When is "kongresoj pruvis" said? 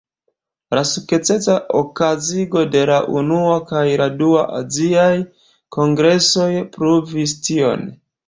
5.77-7.39